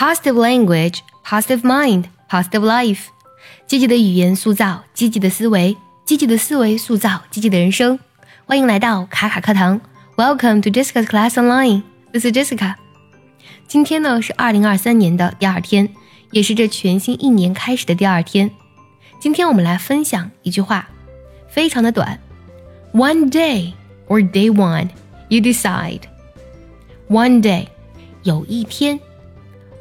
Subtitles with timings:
[0.00, 3.06] Positive language, positive mind, positive life。
[3.66, 7.98] 积极的语言塑造积极的思维，积极的思维塑造积极的人生。
[8.44, 9.80] 欢迎来到卡卡课堂，
[10.16, 12.74] Welcome to Jessica's Class Online。This is Jessica。
[13.66, 15.88] 今天呢是二零二三年的第二天，
[16.30, 18.50] 也是这全新一年开始的第二天。
[19.18, 20.88] 今天我们来分享一句话，
[21.48, 22.20] 非常的短。
[22.92, 23.72] One day
[24.08, 24.90] or day one,
[25.28, 26.02] you decide.
[27.08, 27.66] One day，
[28.22, 29.00] 有一天。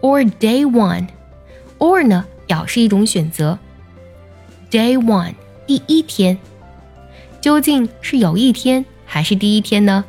[0.00, 1.06] Or day one,
[1.78, 3.58] or 呢表示一种选择。
[4.70, 5.34] Day one
[5.66, 6.38] 第一天，
[7.40, 10.04] 究竟是有一天还是第一天呢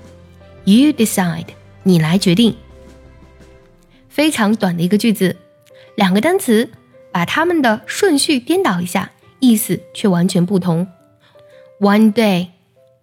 [0.66, 1.48] ？You decide，
[1.84, 2.55] 你来决定。
[4.09, 5.38] 非常短的一个句子，
[5.95, 6.70] 两个单词，
[7.12, 10.88] 把它们的顺序颠倒一下，意思却完全不同。
[11.80, 12.50] One day,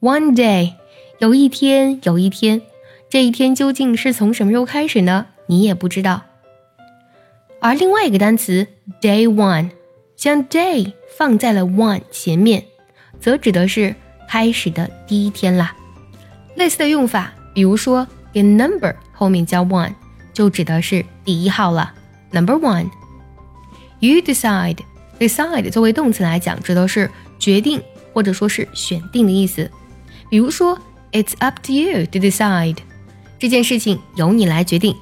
[0.01, 0.75] one day，
[1.19, 2.63] 有一天，有一天，
[3.09, 5.27] 这一天究竟是从什么时候开始呢？
[5.47, 6.23] 你也不知道。
[7.61, 8.67] 而另外一个单词
[9.01, 9.71] day one，
[10.17, 12.65] 将 day 放在了 one 前面，
[13.21, 13.95] 则指的是
[14.29, 15.75] 开始的第一天啦。
[16.55, 19.93] 类似的用法，比如说给 number 后面加 one，
[20.33, 21.95] 就指的是第一号了。
[22.31, 22.89] Number one。
[24.01, 24.79] You decide
[25.19, 29.69] decide 作为动词来讲，指的是决定或者说是选定的意思。
[30.31, 30.79] 比如说
[31.11, 32.77] ，It's up to you to decide，
[33.41, 34.95] 这件事情由你来决定。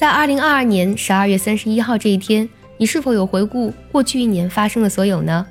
[0.00, 2.48] 在二零二二年十二月三十一号这一天，
[2.78, 5.46] 你是否有回顾过去一年发生的所有呢？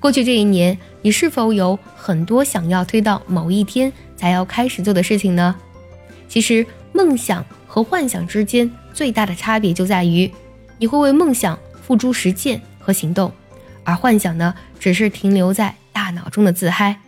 [0.00, 5.54] 过去这一年，你是否有很多想要推到某一天才要开始做的事情呢？
[6.28, 10.28] 其实，梦想和幻想之间最大的差别就在于，
[10.76, 13.30] 你会为梦想付诸实践和行动，
[13.84, 16.98] 而幻想呢，只是停留在大脑中的自嗨。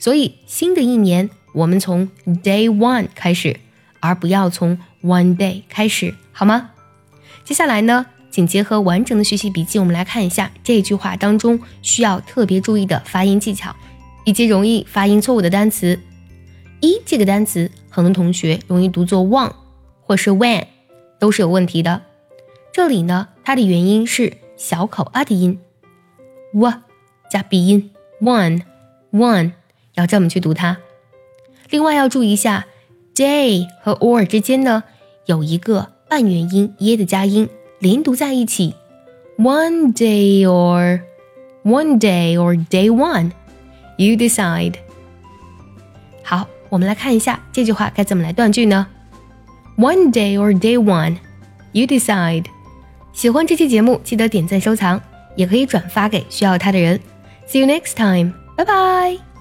[0.00, 2.10] 所以，新的一年，我们从
[2.42, 3.60] Day One 开始，
[4.00, 4.76] 而不要从。
[5.06, 6.70] One day 开始好吗？
[7.44, 13.74] 接下来呢，请结合完整的学习笔记，我们来看一下这句话当中需要特别注意的发音技巧，
[14.24, 16.00] 以及容易发音错误的单词。
[16.80, 19.52] 一这个单词，很多同学容易读作 one
[20.02, 20.66] 或是 when，
[21.20, 22.02] 都是有问题的。
[22.72, 25.60] 这里呢，它的元音是小口啊的音
[26.52, 26.72] ，w
[27.30, 28.62] 加鼻音，one
[29.12, 29.52] one
[29.94, 30.78] 要这么去读它。
[31.70, 32.66] 另外要注意一下
[33.14, 34.82] ，day 和 or 之间呢。
[35.26, 37.48] 有一个半元音耶的加音
[37.78, 38.74] 连读在一起
[39.38, 41.00] ，one day or
[41.64, 43.30] one day or day one,
[43.96, 44.74] you decide。
[46.22, 48.86] 好，我们来看一下这句话该怎么来断句呢
[49.76, 51.16] ？One day or day one,
[51.72, 52.46] you decide。
[53.12, 55.00] 喜欢这期节目，记得点赞收藏，
[55.34, 57.00] 也可以转发给需要它的人。
[57.48, 59.35] See you next time，拜拜。